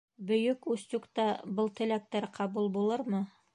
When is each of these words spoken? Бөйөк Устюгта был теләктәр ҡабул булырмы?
Бөйөк 0.29 0.63
Устюгта 0.75 1.27
был 1.59 1.71
теләктәр 1.81 2.29
ҡабул 2.41 2.73
булырмы? 2.79 3.25